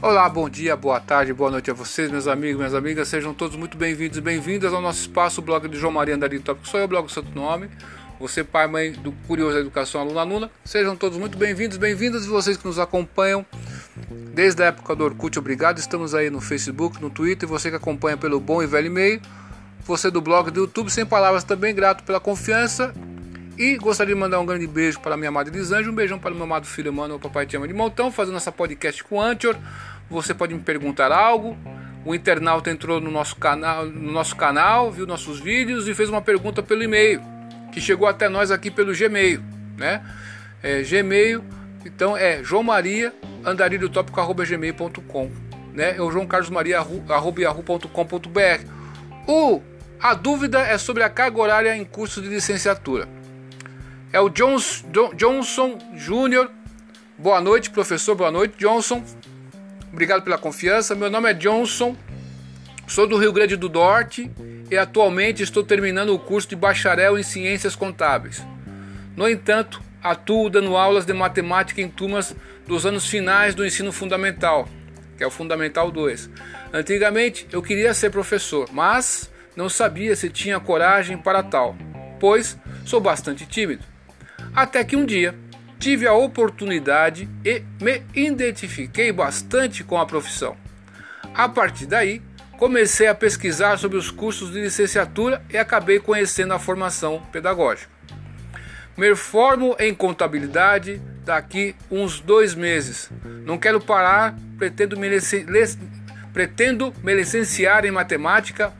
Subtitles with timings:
[0.00, 3.08] Olá, bom dia, boa tarde, boa noite a vocês, meus amigos, minhas amigas.
[3.08, 6.42] Sejam todos muito bem-vindos e bem-vindas ao nosso espaço, o blog de João Maria Andarilho
[6.42, 6.66] Tópico.
[6.66, 7.68] Sou eu, blog Santo Nome.
[8.18, 10.50] Você, pai, mãe do Curioso da Educação, aluno, aluna.
[10.64, 13.44] Sejam todos muito bem-vindos, bem-vindas e vocês que nos acompanham
[14.32, 15.78] desde a época do Orkut, obrigado.
[15.78, 17.48] Estamos aí no Facebook, no Twitter.
[17.48, 19.20] Você que acompanha pelo bom e velho e-mail.
[19.84, 22.94] Você do blog do YouTube, sem palavras também, grato pela confiança.
[23.58, 26.34] E gostaria de mandar um grande beijo para minha amada Elisângela, um beijão para o
[26.34, 29.20] meu amado filho Mano, o papai te ama de montão, fazendo essa podcast com o
[29.20, 29.56] Antior.
[30.08, 31.58] Você pode me perguntar algo.
[32.04, 36.22] O internauta entrou no nosso canal, no nosso canal, viu nossos vídeos e fez uma
[36.22, 37.20] pergunta pelo e-mail,
[37.72, 39.42] que chegou até nós aqui pelo Gmail,
[39.76, 40.02] né?
[40.62, 41.44] É, Gmail,
[41.84, 43.12] então é João Maria
[43.44, 45.30] andarilhotópico@gmail.com,
[45.74, 45.96] né?
[45.96, 47.88] É o João Carlos Maria yahoo.com.br.
[49.26, 49.60] O
[50.00, 53.17] a dúvida é sobre a carga horária em curso de licenciatura.
[54.10, 54.84] É o Jones,
[55.16, 56.50] Johnson Júnior.
[57.18, 58.14] Boa noite, professor.
[58.14, 59.04] Boa noite, Johnson.
[59.92, 60.94] Obrigado pela confiança.
[60.94, 61.94] Meu nome é Johnson,
[62.86, 64.30] sou do Rio Grande do Norte
[64.70, 68.42] e atualmente estou terminando o curso de bacharel em Ciências Contábeis.
[69.14, 72.34] No entanto, atuo dando aulas de matemática em turmas
[72.66, 74.68] dos anos finais do ensino fundamental,
[75.18, 76.30] que é o Fundamental 2.
[76.72, 81.76] Antigamente eu queria ser professor, mas não sabia se tinha coragem para tal,
[82.18, 83.97] pois sou bastante tímido.
[84.54, 85.34] Até que um dia
[85.78, 90.56] tive a oportunidade e me identifiquei bastante com a profissão.
[91.34, 92.20] A partir daí,
[92.58, 97.90] comecei a pesquisar sobre os cursos de licenciatura e acabei conhecendo a formação pedagógica.
[98.96, 103.08] Me formo em contabilidade daqui uns dois meses.
[103.44, 105.08] Não quero parar, pretendo me,
[106.32, 108.72] pretendo me licenciar em matemática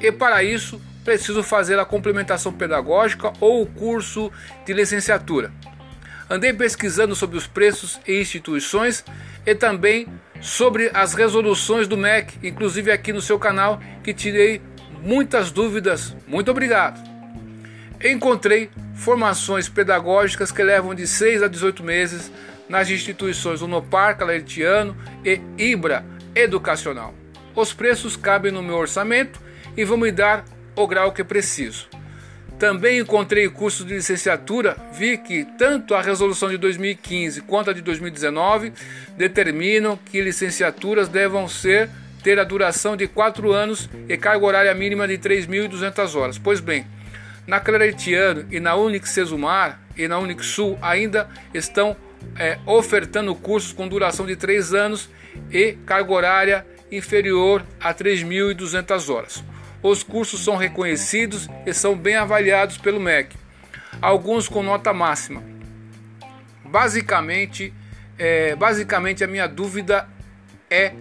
[0.00, 4.30] e para isso preciso fazer a complementação pedagógica ou o curso
[4.66, 5.50] de licenciatura.
[6.28, 9.02] Andei pesquisando sobre os preços e instituições
[9.46, 10.06] e também
[10.38, 14.60] sobre as resoluções do MEC, inclusive aqui no seu canal, que tirei
[15.02, 16.14] muitas dúvidas.
[16.26, 17.02] Muito obrigado.
[18.04, 22.30] Encontrei formações pedagógicas que levam de 6 a 18 meses
[22.68, 24.94] nas instituições Unopar, Calertiano
[25.24, 27.14] e Ibra Educacional.
[27.54, 29.40] Os preços cabem no meu orçamento
[29.74, 30.44] e vão me dar
[30.82, 31.88] o grau que preciso.
[32.58, 37.80] Também encontrei cursos de licenciatura, vi que tanto a resolução de 2015 quanto a de
[37.80, 38.72] 2019
[39.16, 41.88] determinam que licenciaturas devam ser
[42.22, 46.36] ter a duração de 4 anos e carga horária mínima de 3.200 horas.
[46.36, 46.84] Pois bem,
[47.46, 51.96] na Claretiano e na Unix Sesumar e na Unixul ainda estão
[52.36, 55.08] é, ofertando cursos com duração de 3 anos
[55.50, 59.44] e carga horária inferior a 3.200 horas.
[59.82, 63.36] Os cursos são reconhecidos e são bem avaliados pelo MEC,
[64.02, 65.42] alguns com nota máxima.
[66.64, 67.72] Basicamente,
[68.18, 70.08] é, basicamente a minha dúvida
[70.70, 70.92] é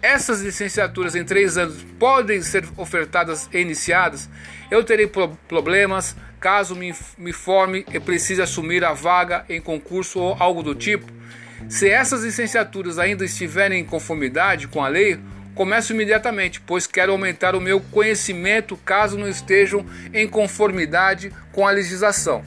[0.00, 4.28] essas licenciaturas em três anos podem ser ofertadas e iniciadas?
[4.70, 10.20] Eu terei pro problemas caso me, me forme e precise assumir a vaga em concurso
[10.20, 11.10] ou algo do tipo?
[11.70, 15.18] Se essas licenciaturas ainda estiverem em conformidade com a lei,
[15.54, 21.70] Começo imediatamente, pois quero aumentar o meu conhecimento caso não estejam em conformidade com a
[21.70, 22.42] legislação.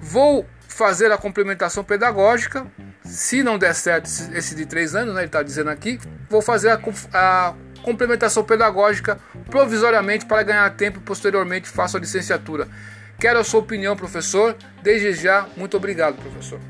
[0.00, 2.66] Vou fazer a complementação pedagógica.
[3.04, 5.98] Se não der certo esse de três anos, né, ele está dizendo aqui,
[6.30, 6.80] vou fazer a,
[7.12, 9.18] a complementação pedagógica
[9.50, 12.68] provisoriamente para ganhar tempo e posteriormente faço a licenciatura.
[13.18, 14.56] Quero a sua opinião, professor.
[14.82, 16.60] Desde já, muito obrigado, professor.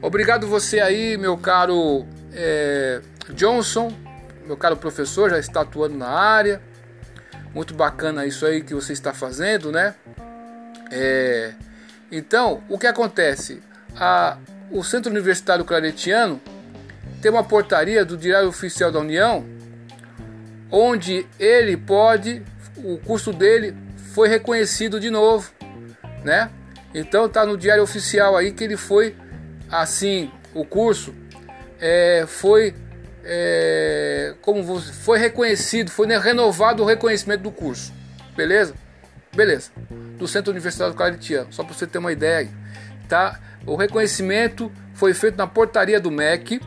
[0.00, 3.92] Obrigado você aí, meu caro é, Johnson,
[4.46, 6.60] meu caro professor, já está atuando na área.
[7.54, 9.94] Muito bacana isso aí que você está fazendo, né?
[10.90, 11.54] É,
[12.10, 13.62] então, o que acontece?
[13.96, 14.36] A,
[14.70, 16.40] o Centro Universitário Claretiano
[17.22, 19.44] tem uma portaria do Diário Oficial da União,
[20.70, 22.42] onde ele pode,
[22.76, 23.74] o custo dele
[24.12, 25.50] foi reconhecido de novo,
[26.22, 26.50] né?
[26.92, 29.16] Então tá no Diário Oficial aí que ele foi
[29.70, 31.14] assim, o curso
[31.80, 32.74] é, foi
[33.24, 37.92] é, como foi reconhecido, foi renovado o reconhecimento do curso.
[38.36, 38.74] Beleza?
[39.34, 39.70] Beleza.
[40.18, 42.50] Do Centro Universitário Claretiano, só para você ter uma ideia aí.
[43.08, 43.40] Tá?
[43.66, 46.60] O reconhecimento foi feito na portaria do MEC.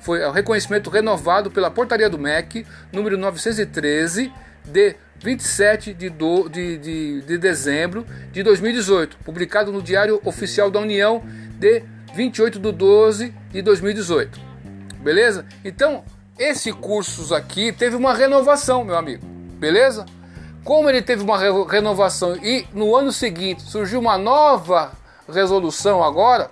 [0.00, 4.32] Foi o reconhecimento renovado pela portaria do MEC, número 913,
[4.64, 10.80] de 27 de, do, de, de, de dezembro de 2018, publicado no Diário Oficial da
[10.80, 11.22] União
[11.58, 11.84] de
[12.14, 14.51] 28 de 12 de 2018.
[15.02, 15.44] Beleza?
[15.64, 16.04] Então,
[16.38, 19.24] esse cursos aqui teve uma renovação, meu amigo.
[19.58, 20.06] Beleza?
[20.64, 24.92] Como ele teve uma renovação e no ano seguinte surgiu uma nova
[25.28, 26.50] resolução agora,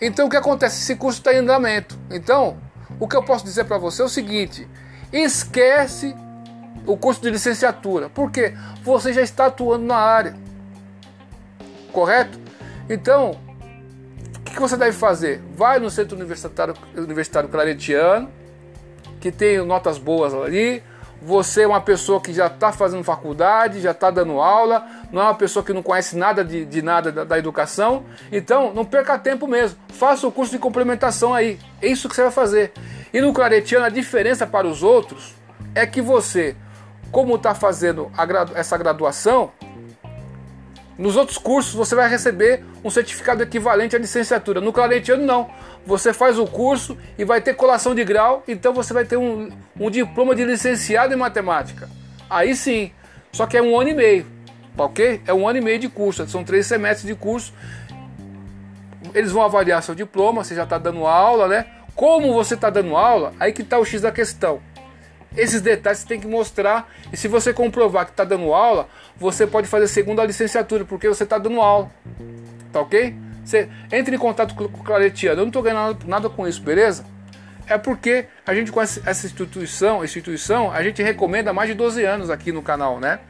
[0.00, 0.82] então o que acontece?
[0.82, 1.96] Esse curso está em andamento.
[2.10, 2.58] Então,
[2.98, 4.68] o que eu posso dizer para você é o seguinte:
[5.12, 6.14] esquece
[6.86, 10.34] o curso de licenciatura, porque você já está atuando na área,
[11.92, 12.38] correto?
[12.88, 13.38] Então,
[14.50, 15.40] o que você deve fazer?
[15.54, 18.28] Vai no centro universitário, universitário claretiano,
[19.20, 20.82] que tem notas boas ali.
[21.22, 25.24] Você é uma pessoa que já está fazendo faculdade, já está dando aula, não é
[25.26, 28.04] uma pessoa que não conhece nada de, de nada da, da, educação.
[28.32, 29.78] Então, não perca tempo mesmo.
[29.90, 31.58] Faça o curso de complementação aí.
[31.80, 32.72] É isso que você vai fazer.
[33.12, 35.34] E no Claretiano, a diferença para os outros
[35.74, 36.56] é que você,
[37.12, 38.10] como está fazendo
[38.54, 39.52] essa graduação,
[41.00, 44.60] nos outros cursos você vai receber um certificado equivalente à licenciatura.
[44.60, 45.50] No Claretiano, não.
[45.86, 49.50] Você faz o curso e vai ter colação de grau, então você vai ter um,
[49.78, 51.88] um diploma de licenciado em matemática.
[52.28, 52.92] Aí sim.
[53.32, 54.26] Só que é um ano e meio,
[54.76, 55.22] ok?
[55.26, 57.54] É um ano e meio de curso, são três semestres de curso.
[59.14, 61.64] Eles vão avaliar seu diploma, você já está dando aula, né?
[61.94, 64.60] Como você está dando aula, aí que está o X da questão.
[65.36, 66.88] Esses detalhes você tem que mostrar.
[67.12, 71.24] E se você comprovar que está dando aula, você pode fazer segunda licenciatura, porque você
[71.24, 71.90] está dando aula.
[72.72, 73.14] Tá ok?
[73.44, 75.40] Você entre em contato com o Claretiano.
[75.40, 77.04] Eu não estou ganhando nada com isso, beleza?
[77.66, 82.04] É porque a gente com essa instituição, instituição, a gente recomenda há mais de 12
[82.04, 83.20] anos aqui no canal, né?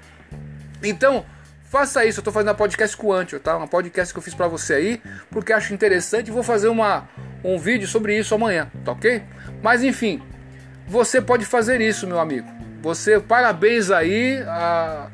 [0.82, 1.26] Então,
[1.64, 2.19] faça isso.
[2.19, 3.56] Eu estou fazendo a podcast com o Antio, tá?
[3.56, 7.06] Uma podcast que eu fiz para você aí, porque acho interessante vou fazer uma,
[7.44, 9.23] um vídeo sobre isso amanhã, tá ok?
[9.62, 10.23] Mas enfim,
[10.90, 12.48] você pode fazer isso, meu amigo.
[12.82, 15.08] Você, parabéns aí a,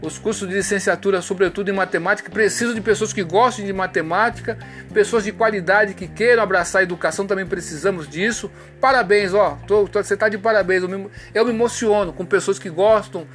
[0.00, 4.56] os cursos de licenciatura, sobretudo em matemática, precisam de pessoas que gostem de matemática,
[4.94, 8.50] pessoas de qualidade que queiram abraçar a educação, também precisamos disso.
[8.80, 10.84] Parabéns, ó, tô, tô, você está de parabéns.
[10.84, 13.26] Eu me, eu me emociono com pessoas que gostam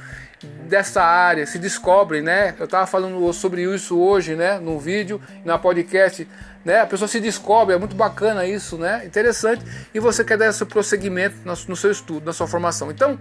[0.68, 2.54] dessa área, se descobrem, né?
[2.58, 6.28] Eu estava falando sobre isso hoje, né, no vídeo, na podcast,
[6.64, 6.80] né?
[6.80, 9.04] A pessoa se descobre, é muito bacana isso, né?
[9.06, 9.64] Interessante.
[9.94, 12.90] E você quer dar esse prosseguimento no seu estudo, na sua formação.
[12.90, 13.18] Então,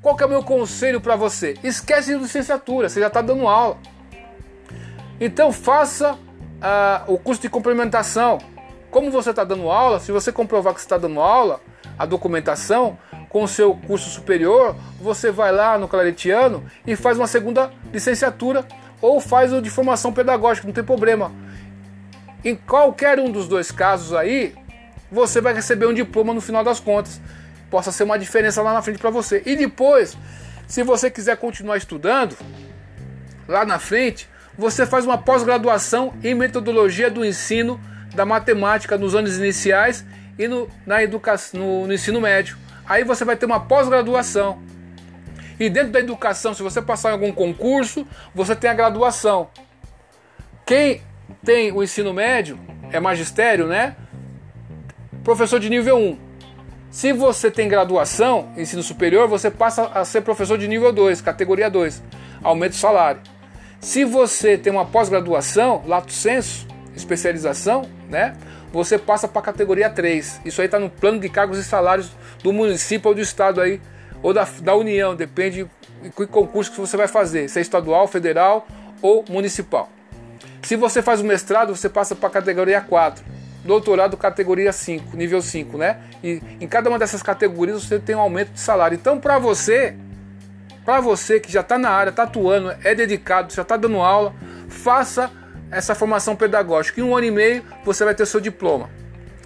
[0.00, 1.54] qual é o meu conselho para você?
[1.62, 3.78] Esquece de licenciatura, você já está dando aula.
[5.20, 8.38] Então, faça uh, o curso de complementação.
[8.90, 11.60] Como você está dando aula, se você comprovar que está dando aula,
[11.98, 12.98] a documentação,
[13.34, 18.64] com o seu curso superior, você vai lá no Claretiano e faz uma segunda licenciatura
[19.02, 21.32] ou faz o de formação pedagógica, não tem problema.
[22.44, 24.54] Em qualquer um dos dois casos aí,
[25.10, 27.20] você vai receber um diploma no final das contas.
[27.68, 29.42] Possa ser uma diferença lá na frente para você.
[29.44, 30.16] E depois,
[30.68, 32.36] se você quiser continuar estudando,
[33.48, 37.80] lá na frente, você faz uma pós-graduação em metodologia do ensino
[38.14, 40.06] da matemática nos anos iniciais
[40.38, 42.62] e no, na educação, no, no ensino médio.
[42.86, 44.58] Aí você vai ter uma pós-graduação.
[45.58, 49.48] E dentro da educação, se você passar em algum concurso, você tem a graduação.
[50.66, 51.02] Quem
[51.44, 52.58] tem o ensino médio
[52.90, 53.96] é magistério, né?
[55.22, 56.18] Professor de nível 1.
[56.90, 61.68] Se você tem graduação, ensino superior, você passa a ser professor de nível 2, categoria
[61.68, 62.02] 2.
[62.42, 63.20] Aumenta o salário.
[63.80, 68.36] Se você tem uma pós-graduação, lato senso, especialização, né?
[68.74, 70.40] Você passa para a categoria 3.
[70.44, 72.10] Isso aí está no plano de cargos e salários
[72.42, 73.80] do município ou do estado aí,
[74.20, 75.64] ou da, da União, depende
[76.02, 78.66] do concurso que você vai fazer, se é estadual, federal
[79.00, 79.88] ou municipal.
[80.60, 83.24] Se você faz o mestrado, você passa para a categoria 4.
[83.64, 86.00] Doutorado, categoria 5, nível 5, né?
[86.22, 88.96] E em cada uma dessas categorias você tem um aumento de salário.
[88.96, 89.96] Então, para você,
[90.84, 94.34] para você que já está na área, está atuando, é dedicado, já está dando aula,
[94.68, 95.30] faça
[95.74, 97.00] essa formação pedagógica.
[97.00, 98.88] Em um ano e meio você vai ter seu diploma.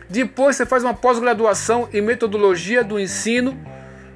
[0.09, 3.59] Depois você faz uma pós-graduação em metodologia do ensino,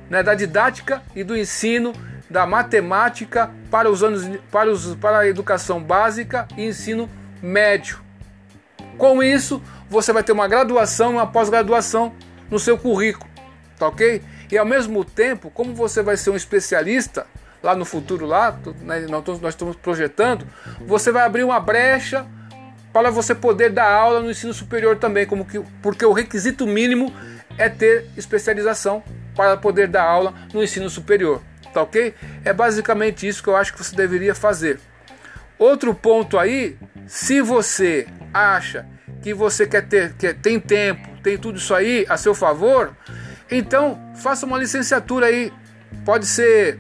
[0.09, 1.93] né, da didática e do ensino
[2.29, 7.09] da matemática para os anos para, os, para a educação básica e ensino
[7.43, 8.01] médio.
[8.97, 12.15] Com isso, você vai ter uma graduação uma pós-graduação
[12.51, 13.31] no seu currículo,
[13.79, 14.23] tá ok?
[14.51, 17.27] E ao mesmo tempo, como você vai ser um especialista
[17.63, 20.47] lá no futuro, lá, né, nós estamos projetando,
[20.81, 22.27] você vai abrir uma brecha
[22.93, 27.15] para você poder dar aula no ensino superior também, como que, porque o requisito mínimo
[27.57, 29.03] é ter especialização
[29.35, 31.41] para poder dar aula no ensino superior,
[31.73, 32.15] tá ok?
[32.45, 34.79] É basicamente isso que eu acho que você deveria fazer.
[35.59, 36.77] Outro ponto aí,
[37.07, 38.87] se você acha
[39.23, 42.95] que você quer ter, que tem tempo, tem tudo isso aí a seu favor,
[43.51, 45.53] então faça uma licenciatura aí.
[46.05, 46.79] Pode ser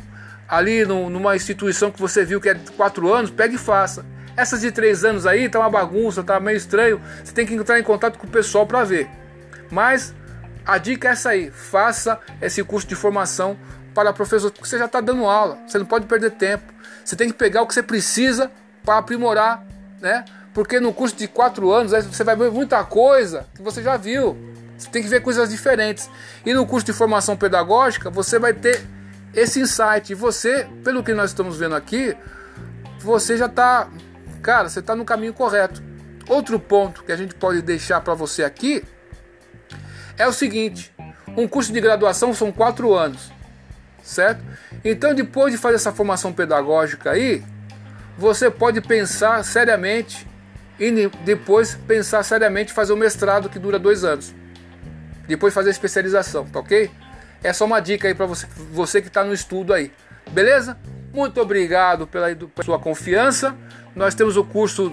[0.52, 4.04] ali no, numa instituição que você viu que é de quatro anos, pegue e faça.
[4.36, 7.00] Essas de três anos aí tá uma bagunça, tá meio estranho.
[7.24, 9.08] Você tem que entrar em contato com o pessoal para ver.
[9.70, 10.14] Mas
[10.62, 13.56] a dica é essa aí: faça esse curso de formação
[13.94, 15.58] para professor, porque você já está dando aula.
[15.66, 16.70] Você não pode perder tempo.
[17.02, 18.50] Você tem que pegar o que você precisa
[18.84, 19.64] para aprimorar,
[20.02, 20.22] né?
[20.52, 24.36] Porque no curso de quatro anos você vai ver muita coisa que você já viu.
[24.76, 26.10] Você tem que ver coisas diferentes.
[26.44, 28.86] E no curso de formação pedagógica você vai ter
[29.34, 30.14] esse insight.
[30.14, 32.16] Você, pelo que nós estamos vendo aqui,
[32.98, 33.88] você já está,
[34.42, 35.82] cara, você está no caminho correto.
[36.28, 38.84] Outro ponto que a gente pode deixar para você aqui
[40.16, 40.94] é o seguinte:
[41.36, 43.32] um curso de graduação são quatro anos,
[44.02, 44.44] certo?
[44.84, 47.42] Então, depois de fazer essa formação pedagógica aí,
[48.16, 50.26] você pode pensar seriamente
[50.78, 54.34] e depois pensar seriamente fazer o mestrado que dura dois anos.
[55.26, 56.90] Depois fazer a especialização, tá ok?
[57.42, 59.92] É só uma dica aí para você, você que está no estudo aí,
[60.30, 60.76] beleza?
[61.12, 63.54] Muito obrigado pela, pela sua confiança.
[63.94, 64.92] Nós temos o curso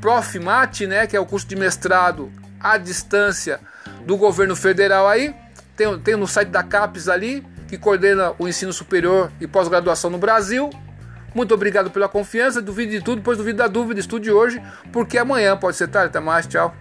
[0.00, 3.60] Profmat, né, que é o curso de mestrado à distância
[4.04, 5.34] do governo federal aí.
[5.76, 10.18] Tem, tem no site da CAPES ali, que coordena o ensino superior e pós-graduação no
[10.18, 10.70] Brasil.
[11.34, 12.62] Muito obrigado pela confiança.
[12.62, 14.00] Duvide de tudo, depois duvide da dúvida.
[14.00, 14.62] Estude hoje,
[14.92, 16.08] porque amanhã pode ser tarde.
[16.08, 16.74] Até mais, tchau.